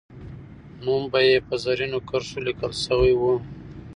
نوم 0.83 1.03
یې 1.05 1.09
به 1.39 1.45
په 1.47 1.55
زرینو 1.63 1.99
کرښو 2.09 2.39
لیکل 2.47 2.71
سوی 2.85 3.13
وو. 3.15 3.33